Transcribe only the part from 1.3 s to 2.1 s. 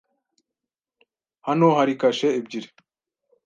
Hano hari